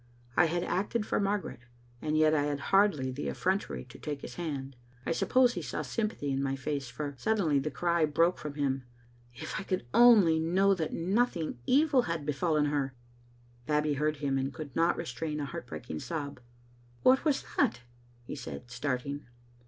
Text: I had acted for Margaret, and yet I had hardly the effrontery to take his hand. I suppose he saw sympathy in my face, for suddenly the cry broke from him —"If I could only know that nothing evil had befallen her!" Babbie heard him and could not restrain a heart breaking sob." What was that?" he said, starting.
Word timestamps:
I 0.35 0.45
had 0.45 0.63
acted 0.63 1.05
for 1.05 1.19
Margaret, 1.19 1.59
and 2.01 2.17
yet 2.17 2.33
I 2.33 2.45
had 2.45 2.59
hardly 2.73 3.11
the 3.11 3.27
effrontery 3.29 3.85
to 3.85 3.99
take 3.99 4.21
his 4.21 4.33
hand. 4.33 4.75
I 5.05 5.11
suppose 5.11 5.53
he 5.53 5.61
saw 5.61 5.83
sympathy 5.83 6.31
in 6.31 6.41
my 6.41 6.55
face, 6.55 6.89
for 6.89 7.13
suddenly 7.19 7.59
the 7.59 7.69
cry 7.69 8.05
broke 8.05 8.39
from 8.39 8.55
him 8.55 8.81
—"If 9.43 9.59
I 9.59 9.63
could 9.63 9.85
only 9.93 10.39
know 10.39 10.73
that 10.73 10.91
nothing 10.91 11.59
evil 11.67 12.01
had 12.01 12.25
befallen 12.25 12.65
her!" 12.65 12.95
Babbie 13.67 13.93
heard 13.93 14.17
him 14.17 14.39
and 14.39 14.51
could 14.51 14.75
not 14.75 14.97
restrain 14.97 15.39
a 15.39 15.45
heart 15.45 15.67
breaking 15.67 15.99
sob." 15.99 16.39
What 17.03 17.23
was 17.23 17.45
that?" 17.55 17.81
he 18.23 18.33
said, 18.35 18.71
starting. 18.71 19.27